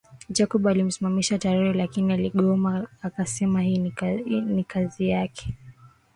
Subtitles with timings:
[0.35, 3.63] Jacob alimsimamisha Tetere lakii aligoma akasema
[4.43, 5.53] ni kazi yake